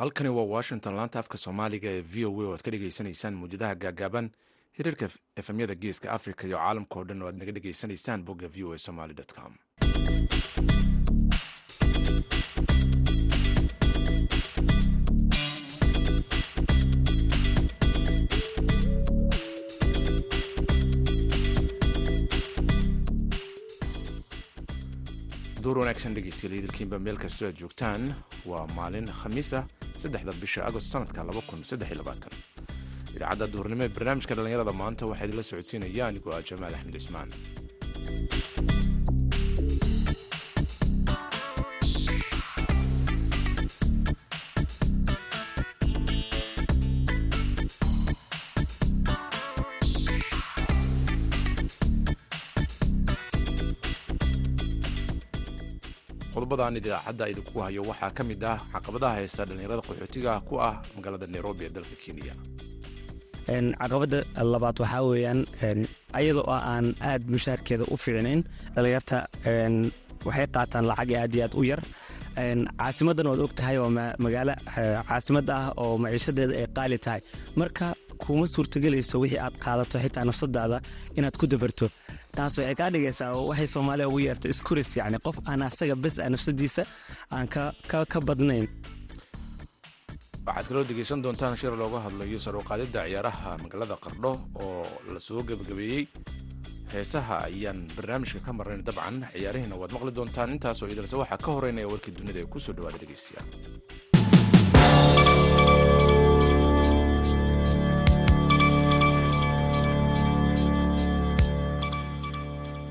[0.00, 3.74] halkani waa washington laanta afka soomaaliga ee v o a oo aad ka dhegaysanaysaan muwjadaha
[3.84, 4.30] gaagaaban
[4.78, 5.08] hiriirka
[5.42, 8.78] efemyada geeska africa iyo caalamka oo dhan oo aad naga dhegaysanaysaan bogga v o a
[8.86, 9.52] somaly com
[25.64, 28.02] duur wanaagsan dhegeystayaal idilkiinba meel kastoo aad joogtaan.
[28.50, 29.64] Waa maalin khamiis ah
[30.02, 31.20] saddexda bisha agost sanadka
[33.16, 37.28] idaacadda duhurnimo ee barnaamijka dhallinyarada maanta waxaa idinla socodsiinaya anigoo ah jamaal axmed cismaan
[56.50, 61.26] qodobadaan idaacadda idinkugu hayo waxaa ka mid ah caqabadaha haysta dhallinyarada qaxootiga ku ah magaalada
[61.34, 62.34] nairobi ee dalka kenya.
[63.80, 64.18] Caqabada
[64.52, 65.40] labaad waxaa weeyaan
[66.18, 68.40] ayadoo aan aad mushaarkeeda u fiicnayn
[68.74, 69.18] dhallinyarta
[70.26, 71.82] waxay qaataan lacag aad iyo aad u yar.
[72.80, 73.90] Caasimaddan waad og tahay waa
[74.24, 74.54] magaalo
[75.08, 77.20] caasimada ah oo maciishadeeda ay qaali tahay.
[77.60, 77.86] Marka
[78.22, 80.78] kuma suurtagelayso wixii aad qaadato xitaa nafsadaada
[81.18, 81.86] inaad ku dabarto.
[82.36, 86.28] Taas waxay kaa dhigaysaa waxay soomaaliya ugu yeerta iskuris yacni qof aan asaga bes a
[86.34, 86.82] nafsadiisa
[87.34, 87.46] aan
[88.12, 88.66] ka badnayn.
[90.46, 94.30] Waxaad kaloo degeysan doontaan shir looga hadlayo saruuqaadidda ciyaaraha magaalada qardho
[94.62, 96.04] oo la soo gebagabeeyey.
[96.92, 100.50] Heesaha ayaan barnaamijka ka marnayn dabcan ciyaarihiina waad maqli doontaan.
[100.56, 103.46] Intaasoo idilse waxaa ka horeynaya warkii dunida ee ku soo dhawaada dhegeystayaal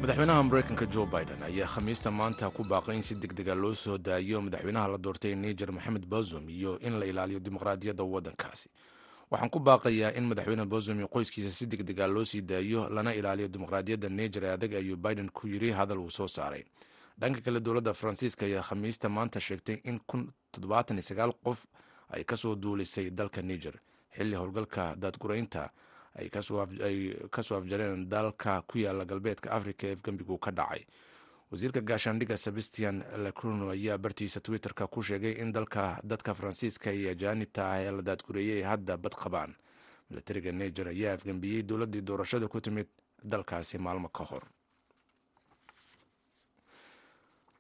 [0.09, 3.97] madaxweynaha mareykanka jo biden ayaa khamiista maanta ku baaqay in si deg dega loo soo
[3.97, 8.69] daayo madaxweynaha la doortay niger moxamed bozum iyo in la ilaaliyo dimuqraadiyadda waddankaasi.
[9.31, 13.13] Waxaan ku baaqayaa in madaxweyne bozum iyo qoyskiisa si deg dega loo sii daayo lana
[13.13, 16.63] ilaaliyo dimuqraadiyadda niger ee adag ayuu biden ku yiri hadal uu soo saaray.
[17.19, 19.99] Dhanka kale dowladda faransiiska ayaa khamiista maanta sheegtay in
[21.43, 21.65] qof
[22.09, 23.77] ay ka soo duulisay dalka niger.
[24.17, 25.69] Xilli howlgalka daadguraynta
[26.15, 26.41] ay ka
[27.43, 30.85] soo afjareen dalka ku yaalla galbeedka africa ee afgembigu ka dhacay.
[31.51, 37.71] Wasiirka gaashaandhigga sebastian lacruno ayaa bartiisa twitterka ku sheegay in dalka dadka faransiiska iyo ajaanibta
[37.71, 39.55] ah ee la daadgureeyay hadda bad qabaan.
[40.09, 42.87] Milatariga niger ayaa afgembiyey dowladdii doorashada ku timid
[43.23, 44.43] dalkaasi maalmo ka hor.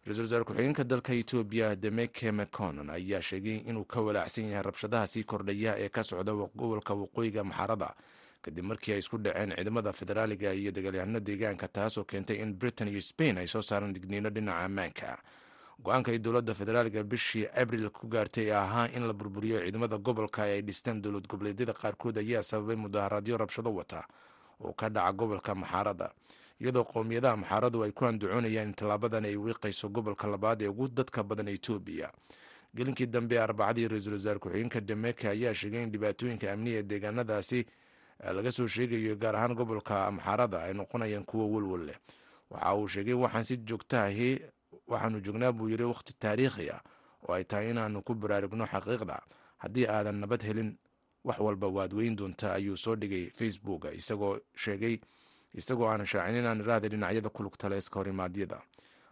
[0.05, 5.23] Ra'isul wasaare ku-xigeenka dalka etoobiya demeke meconon ayaa sheegay inuu ka walaacsan yahay rabshadaha sii
[5.23, 7.93] kordhaya ee ka socda gobolka waqooyiga maxarada
[8.41, 13.01] kadib markii ay isku dhaceen ciidamada federaaliga iyo dagaalyahanno deegaanka taasoo keentay in britain iyo
[13.01, 15.17] spain ay soo saaraan digniino dhinaca ammaanka.
[15.83, 20.43] Go'aanka ay dowladda federaaliga bishii abril ku gaartay ee ahaa in la burburiyo ciidamada gobolka
[20.43, 24.03] ay dhisteen dowlad goboleedyada qaarkood ayaa sababay mudaharaadyo rabshado wata
[24.59, 26.11] oo ka dhaca gobolka maxaarada
[26.59, 31.23] iyadoo qowmiyadaha maxaaradu ay ku andacoonayaan in tallaabadan ay wiiqayso gobolka labaad ee ugu dadka
[31.23, 32.11] badan etoobiya
[32.75, 37.65] gelinkii dambe ee arbacadii ra'iisul wasaare ku-xigeenka demeke ayaa sheegay in dhibaatooyinka amniga ee deegaanadaasi
[38.23, 41.97] laga soo sheegayo gaar ahaan gobolka amxaarada ay noqonayaan kuwo welwel leh.
[42.49, 44.41] Waxa uu sheegay waxaan si joogtaahi
[44.87, 46.81] waxaanu joognaa buu yiri wakhti taariikhi ah
[47.27, 49.19] oo ay tahay inaanu ku baraarugno xaqiiqda.
[49.57, 50.77] Haddii aadan nabad helin
[51.23, 54.99] wax walba waad weyn doontaa ayuu soo dhigay facebook isagoo sheegay
[55.53, 57.43] isagoo aan shaacin inaan iraahda dhinacyada ku
[57.77, 58.61] iska horimaadyada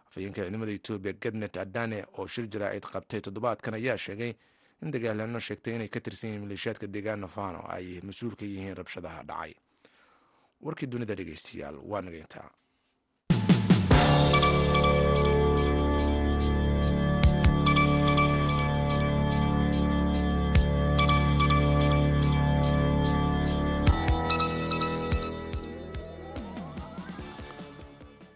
[0.08, 4.32] afhayeenka ciidamada etoobiya gadnet adane oo shir jaraa'id qabtay toddobaadkan ayaa sheegay
[4.82, 9.22] in dagaalano sheegtay inay ka tirsan yihiin maleeshiyaadka deegaan nafano ay mas'uul ka yihiin rabshadaha
[9.30, 9.52] dhacay.
[10.64, 12.48] Warkii dunida dhegeystayaal waa nageyntaa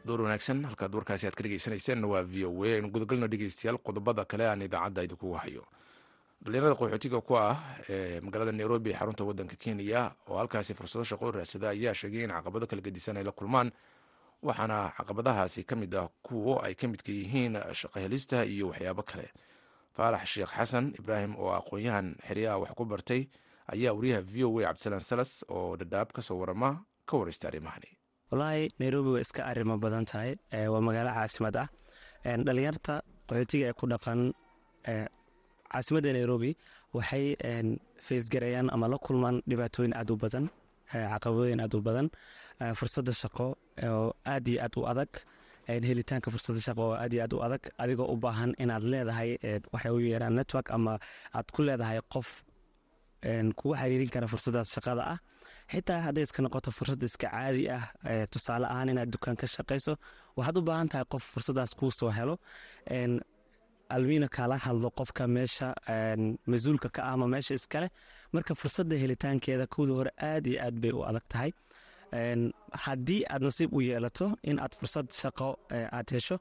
[0.06, 2.74] door wanaagsan halkaad warkaasi aad ka dhegeysanayseena waa v o a.
[2.76, 5.62] Aynu gudagalno dhegeystayaal qodobada kale aan idaacadda idinkugu hayo
[6.44, 7.56] dhalinyarada qaxootiga ku ah
[7.88, 12.30] ee magaalada nairobi ee xarunta wadanka kenya oo halkaasi fursado shaqo raadsada ayaa sheegay in
[12.36, 13.68] caqabado kala gedisan ay la kulmaan
[14.42, 19.28] waxaana caqabadahaasi ka mid ah kuwo ay ka midka yihiin shaqohelista iyo waxyaabo kale.
[19.96, 23.28] Faarax sheekh xasan ibraahim oo aqoon-yahan xeryaha wax ku bartay
[23.72, 27.90] ayaa wariyaha v o a cabdisalaan salas oo dhadhaab ka soo warama ka wareysta arrimahani
[28.32, 30.34] wallaahi nairobi way iska arrimo badan tahay
[30.72, 31.68] waa magaalo caasimad ah.
[32.24, 32.94] Dhalinyarta
[33.28, 34.20] qaxootiga ee ku dhaqan
[35.72, 36.50] caasimadda nairobi
[36.96, 37.24] waxay
[38.06, 40.46] faysgarayaan ama la kulmaan dhibaatooyin aad u badan
[40.92, 42.06] caqabadooyin aad u badan
[42.78, 43.46] fursadda shaqo
[43.88, 45.10] oo aad iyo aad u adag
[45.88, 49.30] helitaanka fursada shaqo oo aad iyo aad u adag adigoo u baahan inaad leedahay
[49.72, 50.92] waxay u yeeraan network ama
[51.38, 52.28] aad ku leedahay qof
[53.58, 55.18] kugu xiriirin kara fursadaas shaqada ah.
[55.72, 57.84] Xitaa hadday iska noqoto fursad iska caadi ah
[58.32, 59.92] tusaale ahaan inaad dukaan ka shaqayso
[60.36, 62.34] waxaad u baahan tahay qof fursadaas kuu soo helo
[63.96, 65.68] almiina kaala hadlo qofka meesha
[66.52, 67.90] mas'uulka ka ah ama meesha iskaleh
[68.34, 71.50] marka fursadda helitaankeeda kowda hore aad iyo aad bay u adag tahay.
[72.84, 75.48] Haddii aad nasiib u yeelato in aad fursad shaqo
[75.96, 76.36] aad hesho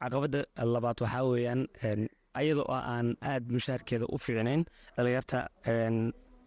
[0.00, 0.40] caqabada
[0.74, 1.62] labaad waxaa weyaan
[2.40, 4.62] ayadoo aan aad mushaarkeeda u fiicnayn
[4.96, 5.38] dhalinyarta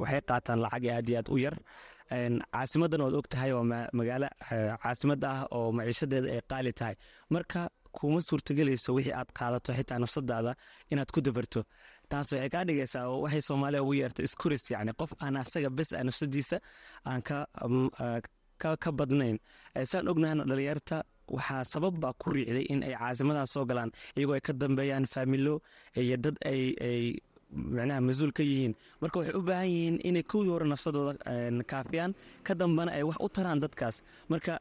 [0.02, 1.56] waxay qaataan lacag aad iyo aad u yar.
[2.54, 4.28] Caasimadan oad og tahay waa magaalo
[4.84, 6.96] caasimad ah oo maciishadeeda ay qaali tahay.
[7.34, 7.62] Marka
[7.98, 10.52] kuma suurtagelayso wixii aad qaadato xitaa nafsadaada
[10.92, 11.62] inaad ku dabarto.
[12.10, 16.04] Taas waxay kaa dhigaysaa waxay soomaaliya ugu yeerta iskuris yani qof aan asaga bes a
[16.04, 16.58] nafsadiisa
[17.10, 17.22] aan
[18.84, 19.38] ka badnayn.
[19.84, 21.04] Saan ognahana dhalinyarta
[21.36, 25.62] waxaa sababbaa ku riicday in ay caasimadaas soo galaan iyagoo ay ka dambeeyaan faamilo
[25.96, 26.62] iyo dad ay
[27.52, 28.74] micnaha mas'uul ka yihiin.
[29.02, 31.14] Marka waxay u baahan yihiin inay kowdii hore nafsadooda
[31.72, 34.04] kaafiyaan ka dambana ay wax u taraan dadkaas.
[34.30, 34.60] Marka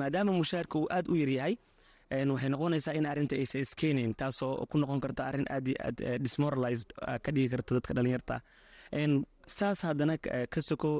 [0.00, 1.54] maadaama mushaarka uu aad u yaryahay
[2.10, 6.88] waxay noqonaysaa in arrinta aysa iskeenayn taasoo ku noqon karta arrin aad iyo aad dismoralized
[7.24, 8.36] ka dhigi karta dadka dhalinyarta
[9.56, 10.14] saas haddana
[10.54, 10.94] ka sokow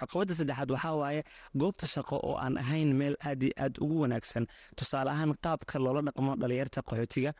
[0.00, 1.22] caqabadda saddexaad waxaa waaye
[1.60, 4.44] goobta shaqo oo aan ahayn meel aad iyo aad ugu wanaagsan
[4.78, 7.30] tusaale ahaan qaabka loola dhaqmo dhalinyarta qaxootiga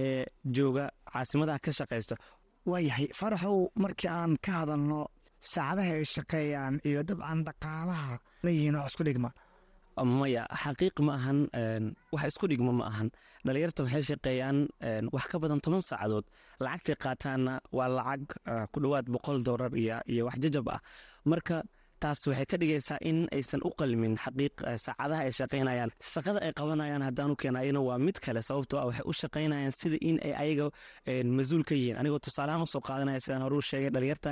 [0.00, 0.24] ee
[0.56, 2.14] jooga caasimadaha ka shaqaysto
[2.70, 4.98] waayahay faraxow markii aan ka hadalno
[5.52, 8.12] saacadaha ay shaqeeyaan iyo dabcan dhaqaalaha
[8.44, 9.30] ma yihiin wax isku dhigma
[10.04, 11.38] maya xaqiiq ma ahan
[12.12, 13.08] wax isku dhigmo ma ahan.
[13.44, 14.58] Dhalinyarta waxay shaqeeyaan
[15.12, 16.24] wax ka badan toban saacadood.
[16.60, 18.22] Lacagtay qaataanna waa lacag
[18.72, 20.80] ku dhowaad boqol dolar iyo wax jajab ah.
[21.24, 21.62] Marka
[22.02, 24.54] taas waxay ka dhigaysaa in aysan u qalmin xaqiiq
[24.84, 25.90] saacadaha ay shaqaynayaan.
[26.12, 30.16] Shaqada ay qabanayaan haddaanu keenayana waa mid kale sababtoo ah waxay u shaqaynayaan sida in
[30.24, 30.66] ay ayaga
[31.38, 31.96] mas'uul ka yihiin.
[32.00, 34.30] Anigoo tusaalahaan u soo qaadanaya sidaan hore u sheegay dhalinyarta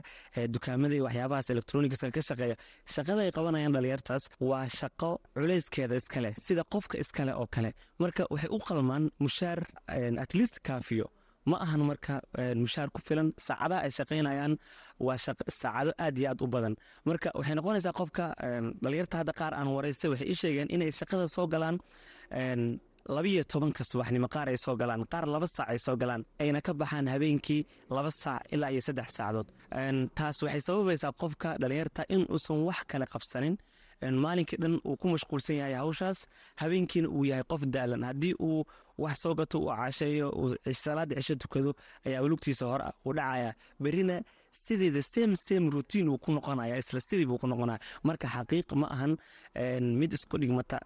[0.54, 2.56] dukaamada iyo waxyaabahaas electronicska ka shaqeeya.
[2.94, 7.70] Shaqada ay qabanayaan dhalinyartaas waa shaqo culayskeeda iskale sida qofka iskale oo kale.
[7.98, 9.58] Marka waxay u qalmaan mushaar
[10.24, 11.06] at least kaafiyo
[11.50, 12.14] ma ahan marka
[12.62, 14.52] mushaar ku filan saacadaha ay shaqaynayaan
[15.06, 15.16] waa
[15.60, 16.74] saacado aad iyo aad u badan.
[17.08, 18.24] Marka waxay noqonaysaa qofka
[18.82, 21.76] dhalinyarta hadda qaar aan waraystay waxay ii sheegeen inay shaqada soo galaan
[23.16, 26.72] labiyo tobanka subaxnimo qaar ay soo galaan qaar laba saac ay soo galaan ayna ka
[26.80, 27.62] baxaan habeenkii
[27.96, 29.48] laba saac ilaa iyo saddex saacadood.
[30.18, 33.56] Taas waxay sababaysaa qofka dhalinyarta in uusan wax kale qabsanin.
[34.24, 36.18] Maalinkii dhan uu ku mashquulsan yahay hawshaas
[36.60, 38.02] habeenkiina uu yahay qof daalan.
[38.08, 38.64] Haddii uu
[38.98, 41.74] wax soo gato uu casheeyo uu salaada cisho tukado
[42.06, 44.22] ayaa lugtiisa hore u dhacaya berina
[44.66, 47.78] sideeda same same routine uu ku noqonaya isla sidii buu ku noqonaya.
[48.04, 49.12] Marka xaqiiq ma ahan
[50.00, 50.80] mid isku dhigmata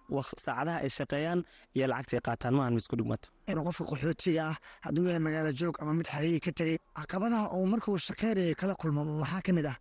[0.45, 1.43] saacadaha ay shaqeeyaan
[1.75, 3.27] iyo lacagtay qaataan ma ahan mid isku dhigmata.
[3.47, 7.97] Qofka qaxootiga ah hadduu yahay magaalo joog ama mid xariigi ka tegey caqabadaha uu markuu
[7.97, 9.77] shaqeynaya kala kulmo maxaa ka mid ah?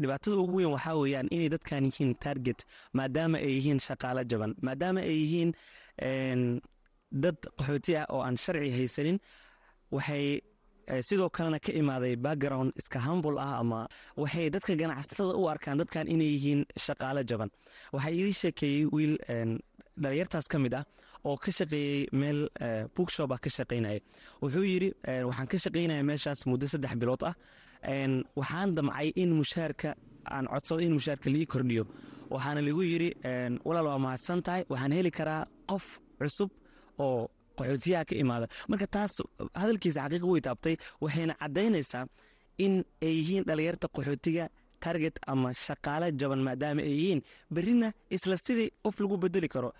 [0.00, 5.00] Dhibaatada ugu weyn waxaa weeyaan inay dadkan yihiin target maadaama ay yihiin shaqaalo jaban maadaama
[5.00, 5.50] ay yihiin
[7.12, 9.18] dad qaxooti ah oo aan sharci haysanin
[9.90, 10.40] waxay
[11.08, 16.06] sidoo kalena ka imaaday background iska hambul ah ama waxay dadka ganacsatada u arkaan dadkan
[16.08, 17.50] inay yihiin shaqaalo jaban.
[17.92, 19.14] Waxaa idii sheekeeyey wiil
[20.02, 20.84] dhalinyartaas ka mid ah
[21.24, 22.38] oo ka shaqeeyey meel
[22.94, 24.00] bookshop ah ka shaqaynaya
[24.42, 24.88] wuxuu yidhi
[25.28, 27.34] waxaan ka shaqaynaya meeshaas muddo saddex bilood ah.
[28.38, 29.94] Waxaan damcay in mushaarka
[30.34, 31.84] aan codsado in mushaarka lii kordhiyo.
[32.34, 33.10] Waxaana ligu yidhi
[33.66, 36.50] walaal waa mahadsan tahay waxaan heli karaa qof cusub
[36.98, 38.46] oo qaxootiyaha ka imaada.
[38.68, 39.14] Marka taas
[39.60, 42.04] hadalkiisa xaqiiqa way taabtay waxayna caddaynaysaa
[42.58, 44.48] in ay yihiin dhalinyarta qaxootiga
[44.80, 47.20] target ama shaqaale jaban maadaama ay yihiin
[47.54, 49.70] berrina isla sidii qof lagu bedeli karo.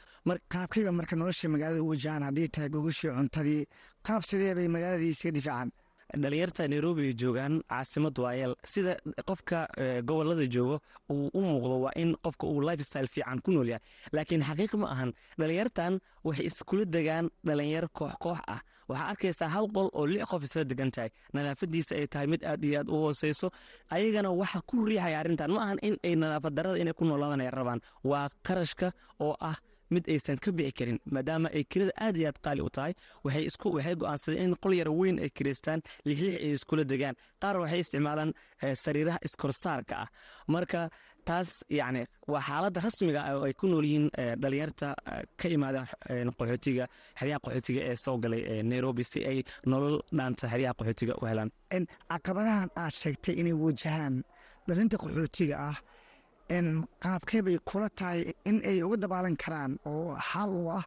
[0.52, 3.62] Qaabkayba marka nolosha magaalada u wajahaan haddii tahay gogashii cuntadii
[4.06, 5.70] qaab sidee bay magaaladii iska difaacaan
[6.15, 8.97] dhalinyarta nairobi ay joogaan caasimad waayeel sida
[9.27, 9.67] qofka
[10.07, 13.83] gobollada joogo uu u muuqdo waa in qofka uu lifestyle fiican ku nool yahay.
[14.13, 18.61] Laakiin xaqiiq ma ahan dhalinyartan waxay iskula degaan dhalinyaro koox koox ah.
[18.89, 21.11] Waxaa arkaysaa hal qol oo lix qof isla degan tahay.
[21.35, 23.51] Nadaafadiisa ay tahay mid aad iyo aad u hooseyso
[23.91, 25.51] ayagana waxa ku riixaya arrintan.
[25.51, 27.81] Ma ahan in ay nadaafad darada inay ku noolaadaan ay rabaan.
[28.05, 29.59] Waa qarashka oo ah
[29.90, 32.93] mid aysan ka bixi karin maadaama ay kirada aad iyo aad qaali u tahay.
[33.25, 37.14] Waxay go'aansadeen in qol yara weyn ay kireystaan lixlix ay iskula degaan.
[37.43, 38.33] Qaar waxay isticmaalaan
[38.85, 40.09] sariiraha iskorsaarka ah.
[40.49, 40.88] Marka
[41.26, 44.07] taas yacni waa xaaladda rasmiga ah oo ay ku nool yihiin
[44.43, 44.95] dhalinyarta
[45.40, 45.81] ka imaada
[46.38, 46.85] qaxootiga
[47.19, 51.50] xeryaha qaxootiga ee soo galay nairobi si ay nolol dhaanta xeryaha qaxootiga u helaan.
[52.11, 54.23] Caqabadahan aad sheegtay inay wajahaan
[54.69, 55.76] dhalinta qaxootiga ah
[56.49, 60.85] qaabkee bay kula tahay in ay uga dabaalan karaan oo xal u ah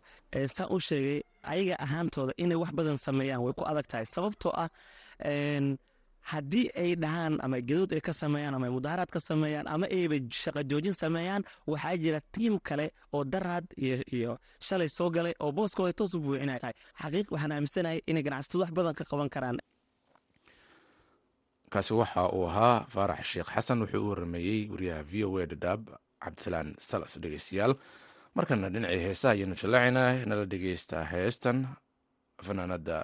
[0.56, 4.06] saan u sheegay ayaga ahaantooda inay wax badan sameeyaan way ku adag tahay.
[4.06, 4.70] Sababtoo ah
[6.32, 10.62] haddii ay dhahaan ama gadood ay ka sameeyaan ama mudaharaad ka sameeyaan ama ayba shaqa
[10.70, 13.66] joojin sameeyaan waxaa jira tiim kale oo daraad
[14.16, 14.38] iyo
[14.68, 18.72] shalay soo galay oo booskooda toos u buuxinay tahay xaqiiq waxaan aaminsanahay inay ganacsatadu wax
[18.78, 19.58] badan ka qaban karaan
[21.74, 25.82] kaasi waxa uu ahaa faarax sheekh xasan wuxuu u warameeyey wariyaha v o a dhadhaab
[26.24, 27.74] cabdisalaan salas dhegeystayaal.
[28.36, 31.58] Markana dhinacii heesaha ayaynu jallaacaynaa nala dhegeystaa heestan
[32.46, 33.04] fanaanada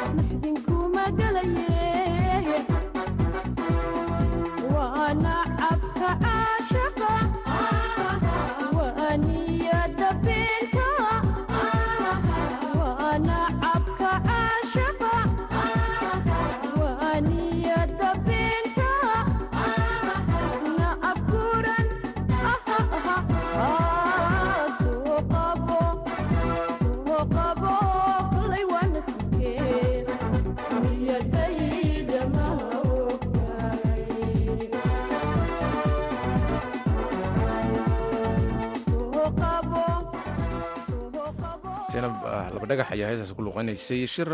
[41.91, 42.15] seenab
[42.53, 44.29] laba dhagax ayaa heestaas ku luqanaysay shir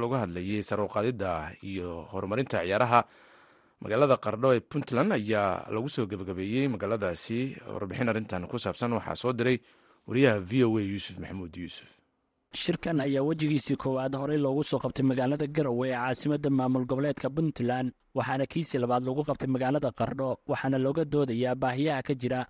[0.00, 1.30] looga hadlayay saruqaadida
[1.70, 3.00] iyo horumarinta ciyaaraha.
[3.82, 7.38] Magaalada qardho ee puntland ayaa lagu soo gebagabeeyey magaaladaasi.
[7.74, 9.56] Warbixin arrintan ku saabsan waxaa soo diray
[10.08, 11.90] wariyaha v o a yuusuf maxamuud yuusuf.
[12.54, 17.92] Shirkan ayaa wejigiisii koowaad horey loogu soo qabtay magaalada garowe ee caasimadda maamul goboleedka puntland
[18.14, 22.40] waxaana kiisii labaad lagu qabtay magaalada qardho waxaana looga doodayaa baahiyaha ka jira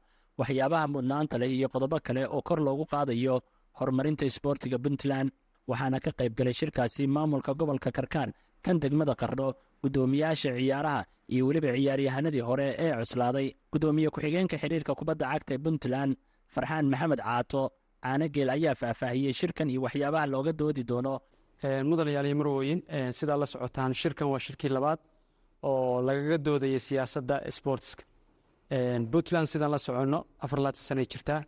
[0.41, 3.37] waxyaabaha mudnaanta leh iyo qodobo kale oo kor loogu qaadayo
[3.79, 5.29] horumarinta isboortiga puntland
[5.71, 8.31] waxaana ka qayb galay shirkaasi maamulka gobolka karkaan
[8.65, 9.49] kan degmada qardho
[9.83, 11.01] guddoomiyaasha ciyaaraha
[11.35, 16.13] iyo weliba ciyaaryahanadii hore ee cuslaaday guddoomiye ku-xigeenka xiriirka kubadda cagta ee puntland
[16.55, 17.63] farxaan maxamed caato
[18.05, 21.15] caanageel ayaa faahfaahiyey shirkan iyo waxyaabaha looga doodi doono.
[21.89, 22.81] Mudanayaal iyo marwooyin
[23.19, 25.01] sidaa la socotaan shirkan waa shirkii labaad
[25.69, 28.03] oo lagaga doodaya siyaasadda sportska
[29.13, 31.41] puntland sidaan la soconno afar laatan sanay jirtaa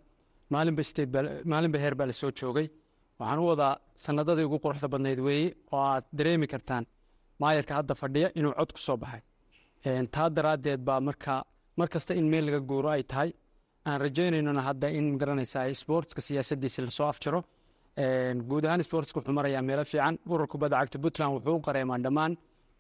[0.54, 1.10] maalinba state
[1.52, 2.66] maalinba heer baa la soo joogay.
[3.20, 3.72] Waxaan u wadaa
[4.04, 6.84] sanadadii ugu quruxda badnayd weeye oo aad dareemi kartaan
[7.42, 9.22] maayarka hadda fadhiya inuu cod ku soo baxay.
[10.14, 11.34] Taa daraaddeed baa marka
[11.78, 13.30] mar kasta in meel laga guuro ay tahay
[13.88, 17.40] aan rajaynaynona hadda in ma garanaysaa sportska siyaasaddiisa la soo afjaro.
[18.48, 20.14] Guud ahaan sportska wuxuu marayaa meelo fiican.
[20.32, 22.32] Urur kubadda cagta puntland wuxuu u qareemaan dhammaan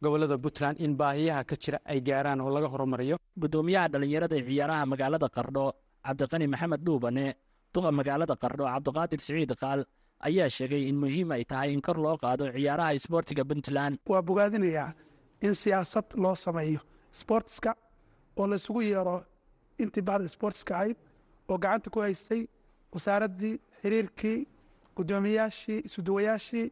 [0.02, 3.16] gobollada puntland in baahiyaha ka jira ay gaaraan oo laga horumariyo.
[3.42, 5.64] Guddoomiyaha dhallinyarada ee ciyaaraha magaalada qardho
[6.06, 7.24] cabdiqani maxamed dhuubane
[7.74, 9.80] duqa magaalada qardho cabdiqaadir siciid qaal
[10.28, 13.98] ayaa sheegay in muhiim ay tahay in kor loo qaado ciyaaraha isboortiga puntland.
[14.12, 14.92] Waa bogaadinayaa
[15.46, 16.80] in siyaasad loo sameeyo
[17.20, 17.72] sboortska
[18.36, 19.16] oo laisugu yeero
[19.82, 20.96] intii bacda sboortska ahayd
[21.50, 22.42] oo gacanta ku haystay
[22.94, 24.38] wasaaraddii xiriirkii
[24.96, 26.66] guddoomiyaashii isuduwayaashii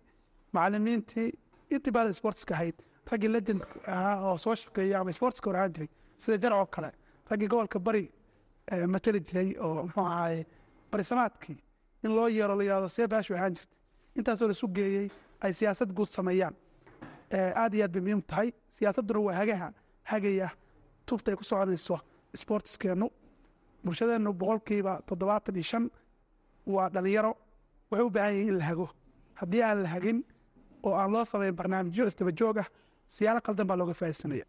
[0.55, 1.29] macalimiintii
[1.75, 2.77] intii bacda sboortska ahayd.
[3.11, 5.89] Raggii legend ahaa oo soo shaqeeya ama sboortska hor ahaan jiray
[6.23, 6.91] sida jarcoo kale
[7.31, 8.05] raggii gobolka bari
[8.95, 10.47] matali jiray oo muxuu ahaaye
[10.93, 11.57] barisamaadkii
[12.05, 13.79] in loo yeero la yihahdo see baashu ahaan jirtay.
[14.17, 15.09] Intaasoo laisu geeyey
[15.41, 16.55] ay siyaasad guud sameeyaan.
[17.63, 18.53] Aad iyo aad bay muhiim tahay.
[18.77, 19.73] Siyaasadduna waa hagaha
[20.05, 20.49] hagaya.
[21.07, 21.99] Tufta ay ku soconayso
[22.35, 23.09] sboortiskeennu
[23.85, 25.91] bulshadeennu boqolkiiba toddobaatan iyo shan
[26.67, 27.33] waa dhalinyaro.
[27.91, 28.89] Waxay u baahan yihiin in la hago.
[29.41, 30.25] Haddii aan la hagin
[30.83, 32.69] oo aan loo samayn barnaamijyo isdaba joog ah
[33.09, 34.45] siyaalo qaldan baa looga faaidsanaya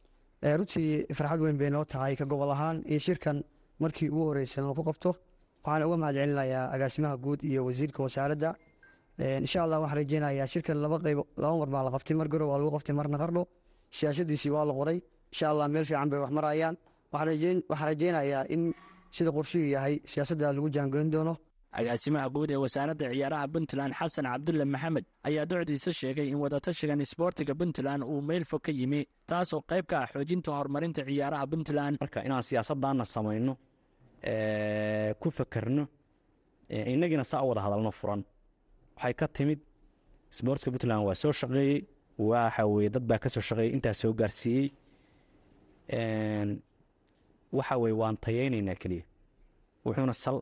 [0.58, 3.43] runtii farxad weyn bay noo tahay ka gobol ahaan iyo shirkan
[3.80, 5.15] markii ugu horeysan lagu qabto
[5.63, 8.50] waxaan uga mahad celinayaa agaasimaha guud iyo wasiirka wasaaradda.
[9.43, 12.15] Insha allah waxaan rajeynayaa shirkan laba qayb laba mar baa la qabtay.
[12.19, 13.43] Mar garow waa lagu qabtay marna qardho.
[13.97, 14.97] Siyaasadiisii waa la qoray.
[15.32, 16.76] Insha allah meel fiican bay wax marayaan.
[17.13, 18.74] Waxaan rajeynayaa in
[19.15, 21.36] sida qorshihuu yahay siyaasadda lagu jaangoyn doono.
[21.80, 27.54] Agaasimaha guud ee wasaaradda ciyaaraha puntland xasan cabdulle maxamed ayaa docdiisa sheegay in wadatashigan isboortiga
[27.60, 31.95] puntland uu meel fog ka yimi taasoo qayb ka ah xoojinta horumarinta ciyaaraha puntland.
[32.04, 33.54] Marka inaan siyaasaddaana samayno
[35.21, 35.88] ku fakerno
[36.69, 38.23] innagiina saa wada hadalno furan.
[38.95, 39.60] Waxay ka timid
[40.29, 41.86] sboortska puntland waa soo shaqeeyey
[42.17, 44.67] waxa dad baa ka soo shaqeeyey intaa soo gaarsiiyey.
[47.57, 49.03] Waxa weye waan tayeynaynaa keliya
[49.86, 50.38] wuxuuna sal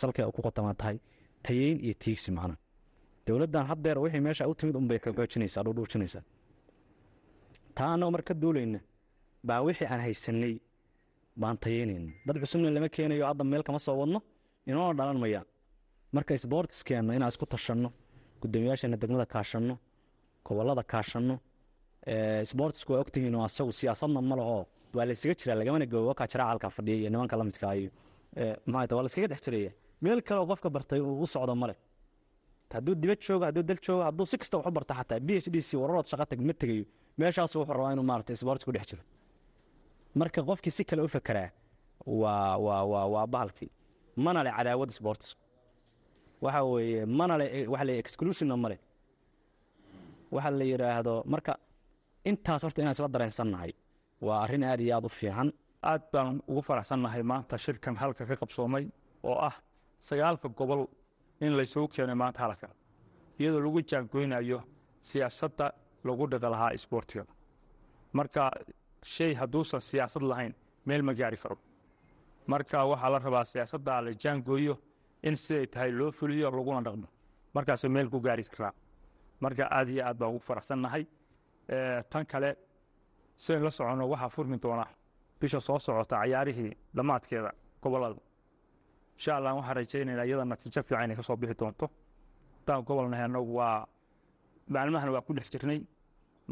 [0.00, 0.98] salka ku qotamaa tahay
[1.42, 2.56] tayeyn iyo tiigsi macna.
[3.26, 6.22] Dowladdan haddeer wixii meesha u timid unbay xoojinaysaa dhuudhuujinaysaa
[7.74, 8.80] taa mar ka duulayna
[9.44, 10.54] baa wixii aan haysanay
[11.42, 14.18] baan tayeynayna dad cusubna lama keenayo hadda meel kama soo wadno
[14.70, 15.46] inoona dhalan mayaan
[16.14, 17.88] marka sboortiskeenna inaan isku tashanno
[18.42, 19.74] guddoomiyaasheena degmada kaashanno
[20.46, 21.34] gobollada kaashanno
[22.50, 24.62] sboortisku waa ogtihiin oo asagu siyaasadna male oo
[24.96, 27.90] waa laysaga jiraa lagamana goobo wakaa jaraacalka fadhiya iyo nimanka la midkaa iyo
[28.66, 29.70] maxaa waa layskaga dhex jiraya
[30.04, 31.74] meel kale oo qofka bartay uu u socdo male
[32.74, 35.46] hadduu dibad joogo hadduu dal joogo hadduu si kasta wax u barta xataa b h
[35.54, 36.84] d c wararood shaqa tag ma tegayo.
[37.18, 39.02] Meeshaasu wuxuu rabaa inuu maarata sboortis ku dhex jiro
[40.14, 41.50] marka qofkii si kale u fekeraa
[42.06, 43.70] waa bahalkii
[44.16, 45.36] mana le cadaawad sports.
[46.42, 48.78] Waxa weeye mana le waxa le exclusionna male
[50.32, 51.52] waxa la yidhaahdo marka
[52.24, 53.72] intaas horta inaan isla dareensannahay
[54.26, 55.52] waa arrin aad iyo aad u fiican.
[55.82, 58.84] Aad baan ugu faraxsannahay maanta shirkan halka ka qabsoomay
[59.22, 59.54] oo ah
[59.98, 60.86] sagaalka gobol
[61.40, 62.70] in laysugu keenay maanta halkan
[63.40, 64.58] iyadoo lagu jaangoynayo
[65.08, 65.66] siyaasadda
[66.04, 67.24] lagu dhiqi lahaa isboortiga
[68.12, 68.42] marka
[69.02, 70.54] shay hadduusan siyaasad lahayn
[70.86, 71.56] meel ma gaari karo
[72.46, 74.74] marka waxaa la rabaa siyaasadda la jaangooyo
[75.22, 77.06] in siday tahay loo fuliyo laguna dhaqmo.
[77.54, 78.72] Markaasuu meel ku gaari karaa
[79.40, 81.04] marka aad iyo aad baan ugu faraxsannahay.
[82.10, 82.50] Tan kale
[83.36, 84.84] sidayn la soconno waxaa furmi doona
[85.40, 87.50] bisha soo socota cayaarihii dhammaadkeeda
[87.82, 88.20] gobollada
[89.16, 91.86] insha allah waxaan rajaynaynaa iyada natiijo fiican inay ka soo bixi doonto.
[92.60, 93.86] Haddaan gobolnahay annagu waa
[94.68, 95.80] maalmahana waa ku dhex jirnay.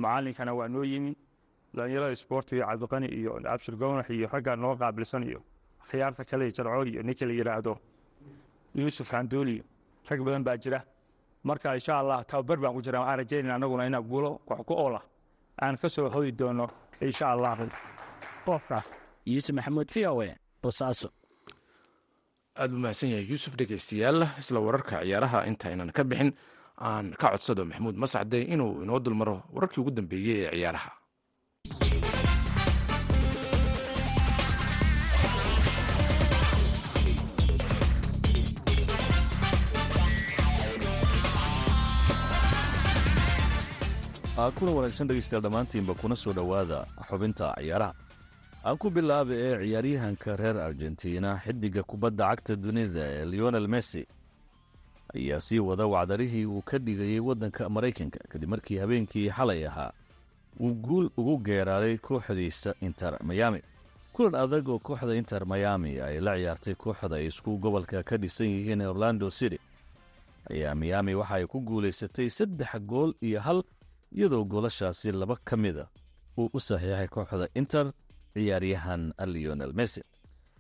[0.03, 1.13] Macallinkana waa noo yimi
[1.75, 5.41] dhalinyarada isboortiga cabdiqani iyo abshir gownax iyo ragga noo qaabilsan iyo
[5.89, 7.73] khiyaarta kale iyo jarcood iyo ninka la yidhaahdo
[8.75, 9.63] yuusuf xanduuli
[10.11, 10.81] rag badan baa jira.
[11.47, 15.01] Marka insha allah tababar baan ku jira waxaan rajaynayna annaguna inaa guulo wax ku oola.
[15.63, 16.67] Aan ka soo hodi doono
[17.01, 17.57] insha allah
[19.27, 21.09] yuusuf maxamuud v o e bosaaso
[22.57, 26.31] aad buu mahadsan yahay yuusuf dhegeystayaal isla wararka ciyaaraha intaynan ka bixin
[26.81, 30.91] aan ka codsado maxamuud mascade inuu inoo dulmaro wararkii ugu dambeeyey ee ciyaaraha
[44.59, 47.95] kuna wanaagsan dhegeystayaal dhammaantiinba kuna soo dhowaada xubinta ciyaaraha.
[48.65, 54.07] Aan ku bilaaba ee ciyaaryahanka reer argentina xidiga kubadda cagta dunida ee leonel messi
[55.15, 59.93] ayaa sii wada wacdarihii uu ka dhigayay waddanka maraykanka kadib markii habeenkii xalay ahaa
[60.61, 63.63] uu guul ugu geeraaray kooxdiisa inter mayami
[64.13, 68.47] kulan adag oo kooxda inter mayami ay la ciyaartay kooxda ay isku gobolka ka dhisan
[68.47, 69.59] yihiin orlando city
[70.51, 73.63] ayaa miami waxa ay ku guulaysatay saddex gool iyo hal
[74.13, 75.89] iyadoo goolashaasi laba ka mida
[76.39, 77.93] uu u saxiixay kooxda inter
[78.35, 80.03] ciyaaryahan leonel messi.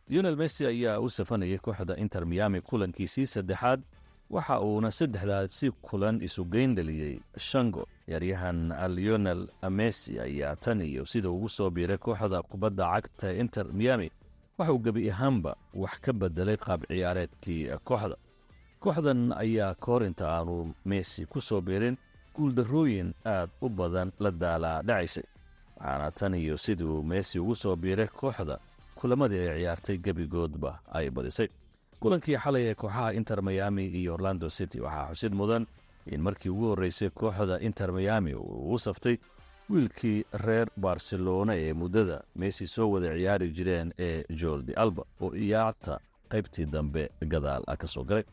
[0.08, 3.80] Leonel messi ayaa u safanayay kooxda inter miami kulankiisii saddexaad
[4.30, 7.72] waxa uuna saddexdaasi kulan isugeyn dhaliyey shan
[8.06, 14.10] ciyaaryahan leonel messi ayaa tan iyo sida ugu soo biiray kooxda kubadda cagta inter miami.
[14.58, 18.16] Waxa uu gebi ahaanba wax ka bedelay qaab ciyaareedkii kooxda.
[18.80, 21.96] Kooxdan ayaa kahor inta aanu messi ku soo biirin
[22.36, 25.24] guuldarrooyin aad u badan la daalaa dhacaysay
[25.76, 28.58] waxaana tan iyo sidii uu messi ugu soo biiray kooxda
[28.94, 31.48] kulamadii ay ciyaartay gebigoodba ay badisay.
[32.00, 35.66] Kulankii xalay ee kooxaha inter mayami iyo orlando city waxaa xusid mudan
[36.06, 39.16] in markii ugu horreysay kooxda inter mayami uu u saftay
[39.70, 46.00] wiilkii reer barcelona ee muddada messi soo wada ciyaari jireen ee jordi alba oo iyaacta
[46.30, 48.24] qaybtii dambe gadaal ka soo galay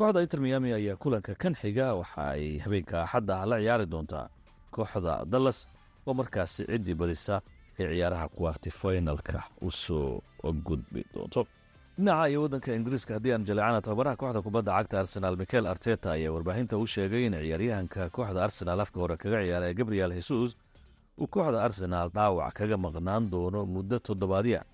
[0.00, 4.26] kooxda inter miami ayaa kulanka kan xiga waxa ay habeenka axadda la ciyaari doontaa
[4.74, 5.58] kooxda dallas
[6.06, 7.40] oo markaasi ciddii badisa
[7.78, 10.20] ee ciyaaraha kuwarti finalka u soo
[10.66, 11.46] gudbi doonto.
[11.98, 16.32] Dhinaca iyo waddanka ingiriiska haddii aan jaleecana tababaraha kooxda kubadda cagta arsenaal michael arteta ayaa
[16.32, 20.56] warbaahinta u sheegay in ciyaaryahanka kooxda arsenaal afka hore kaga ciyaara gabriel jesus
[21.20, 24.64] uu kooxda arsenaal dhaawac kaga maqnaan doono muddo toddobaadya.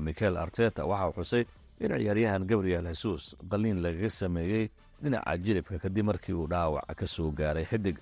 [0.00, 1.44] Michael arteta waxa uu xusay
[1.80, 4.68] in ciyaaryahan gabriel jesus qaliin lagaga sameeyey
[5.02, 7.98] dhinaca jilibka kadib markii uu dhaawac ka soo gaaray xidig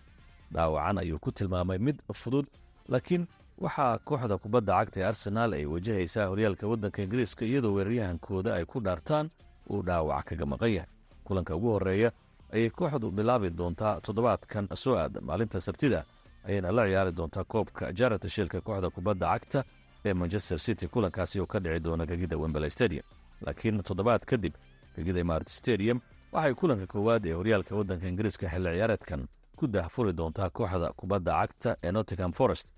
[0.54, 2.46] dhaawacan ayuu ku tilmaamay mid fudud
[2.88, 3.26] laakiin
[3.58, 8.80] waxaa kooxda kubadda cagta ee arsenaal ay wajahaysaa horyaalka waddanka ingiriiska iyadoo weeraryahankooda ay ku
[8.80, 9.30] dhaartaan
[9.70, 10.88] uu dhaawac kaga maqan yahay.
[11.24, 12.12] Kulanka ugu horreeya
[12.52, 16.04] ayay kooxdu bilaabi doontaa toddobaadkan soo aadan maalinta sabtida
[16.48, 19.60] ayayna la ciyaari doontaa koobka jarata shilka kooxda kubadda cagta
[20.04, 23.04] ee manchester city kulankaasi oo ka dhici doona gegida wembeley stadium
[23.46, 24.54] laakiin toddobaad kadib
[24.96, 26.00] gegida imart stadium
[26.32, 31.76] waxay kulanka koowaad ee horyaalka waddanka ingiriiska xilli ciyaareedkan ku dahfuri doontaa kooxda kubadda cagta
[31.82, 32.72] ee nottingham forest.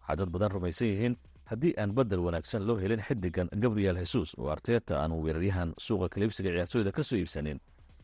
[0.00, 4.48] Waxaa dad badan rumaysan yihiin haddii aan bedel wanaagsan loo helin xidigan gabriel jesus oo
[4.50, 7.60] arteta aanu weeraryahan suuqa kaliibsiga ciyaartooyda ka soo iibsanin.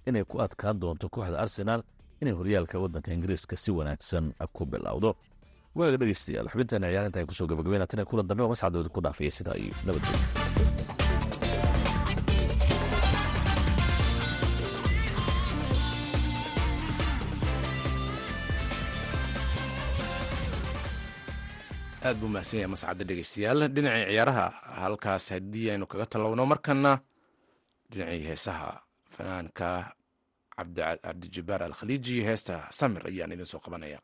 [0.07, 1.83] Inay ku adkaan doonto kooxda arsenaal
[2.21, 5.17] inay horyaalka waddanka ingiriiska si wanaagsan ku bilowdo.
[5.75, 9.31] Waaga dhegeystayaal xubintan ciyaarinta ay ku soo gabagabeyn hatina kulan dambe oo mascadooda ku dhaafaya
[9.31, 11.00] sidaa iyo nabadgelyo
[22.05, 24.47] aad buu mahadsan yahay mascadda dhegeystayaal dhinacii ciyaaraha
[24.83, 26.93] halkaas haddii aynu kaga tallowno markana
[27.91, 28.71] dhinacii heesaha
[29.15, 29.69] fanaanka
[31.05, 33.99] cabdijabaar alkhaliiji heesta samir ayaan idin soo qabanaya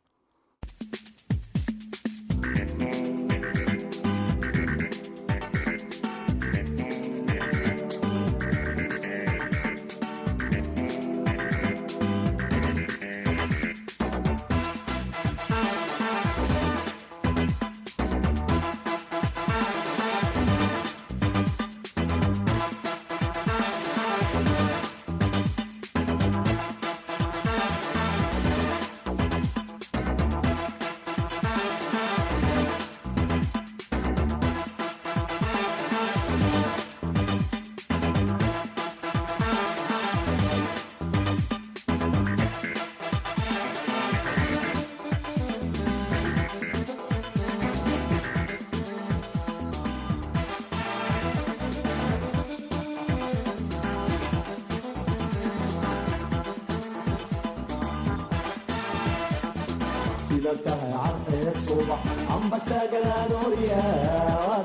[60.46, 61.96] galtahay cadceed suuba
[62.28, 63.82] cambasta galaadooriya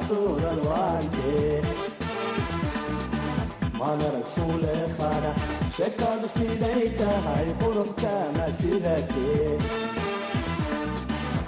[0.08, 1.34] suuran waante
[3.80, 5.32] maanarag suule qaada
[5.78, 9.30] sheekadu siday tahay quruxkana sidate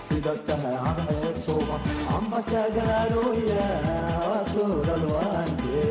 [0.07, 1.77] sida tahay cadceed suuba
[2.09, 3.67] cambasta galaadooriya
[4.53, 5.81] suuran waante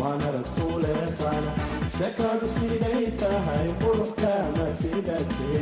[0.00, 1.52] maanarag suule qaada
[1.98, 5.54] sheekadu siday tahay quruxkana sidate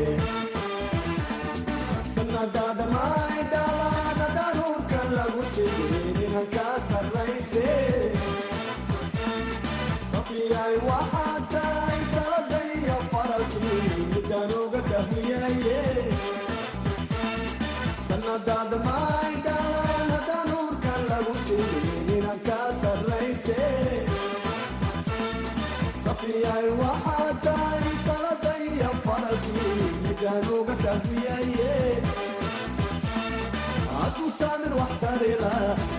[34.37, 35.53] hadduu saamin wax tarila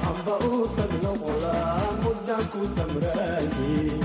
[0.09, 1.53] amba uusan noqola
[2.03, 3.97] muddan ku samraaye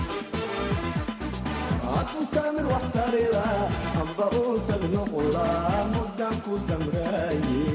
[1.95, 3.45] hadduu saamin wax tarila
[4.03, 5.45] amba uusan noqola
[5.95, 7.67] muddan ku samraaye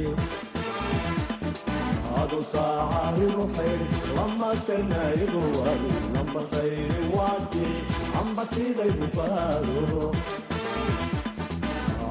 [2.22, 3.82] adu saacahiru xayr
[4.18, 7.68] lama sanaygu wadu namba sayri waati
[8.22, 10.02] amba siday bufaado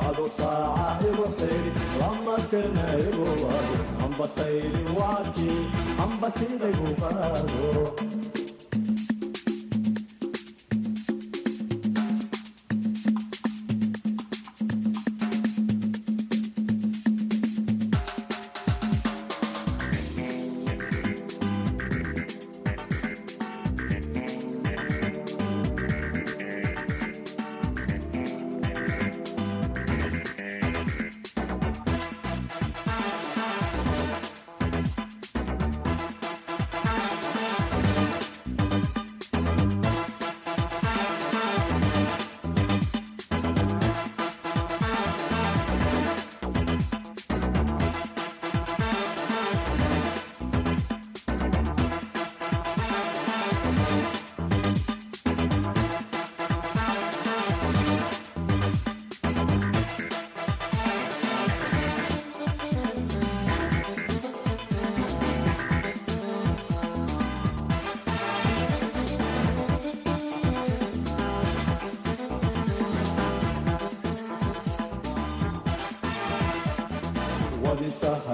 [0.08, 1.66] adu saacahiru xayr
[2.00, 3.76] lama sanaygu wadu
[4.16, 5.50] amba sayri waati
[6.02, 6.30] amba
[6.72, 7.94] bufaado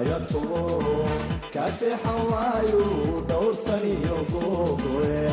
[0.02, 0.82] wadisahayatugo
[1.52, 5.32] kaseexan waayu dhowrsaniyo googoe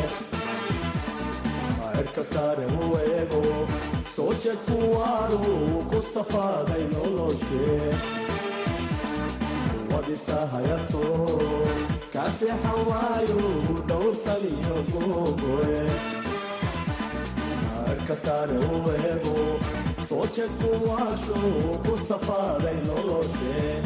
[1.96, 3.42] cirka saare u eego
[4.16, 7.66] soo jeedku waaru ku safaaday noloshe.
[9.94, 11.06] Wadisahayato
[12.14, 13.42] kaseexan waayu
[13.90, 15.82] dhowrsaniyo googoe
[17.88, 19.36] cirka saare u eego
[20.10, 21.40] soo jeedku waashu
[21.86, 23.82] ku safaaday noloshe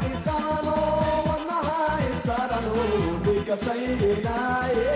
[0.00, 0.76] sambabada inqaado
[1.28, 2.84] wadnaha isarano
[3.24, 4.92] dhiga sayrinaaye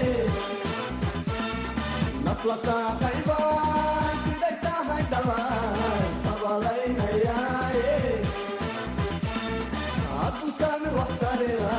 [2.24, 3.38] nafla saaqayba
[4.24, 7.92] siday tahay dhalaan sabalaynayaaye
[10.20, 11.74] hadduu saamin wax tarila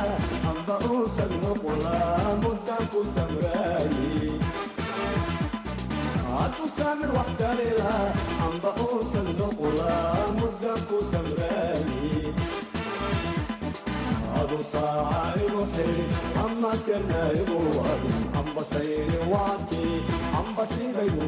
[0.52, 1.96] amba uusan noqola
[2.44, 4.30] muddan ku samraaye
[6.34, 7.92] hadduu saamin wax tarila
[14.72, 16.04] saaca igu xiri
[16.44, 19.84] ama sirna igu wadi amba sayri waati
[20.38, 21.26] amba sidaygu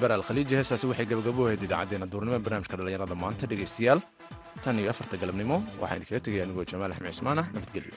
[0.00, 1.62] cabdijabaar alkhaliiji heestaasi waxay gabagabo ahayd
[2.12, 2.36] duurnimo.
[2.36, 4.00] Ee barnaamijka dhallinyarada maanta dhegaystayaal
[4.64, 7.94] tan iyo afarta galabnimo waxaan idinkaga tegaya anigoo jamaal axmed cismaan ah nabadgelyo